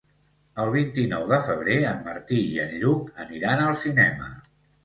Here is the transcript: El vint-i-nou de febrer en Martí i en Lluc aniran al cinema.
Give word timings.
El 0.63 0.71
vint-i-nou 0.75 1.25
de 1.33 1.39
febrer 1.49 1.77
en 1.91 2.01
Martí 2.09 2.39
i 2.57 2.57
en 2.67 2.75
Lluc 2.85 3.15
aniran 3.27 3.63
al 3.67 3.81
cinema. 3.87 4.35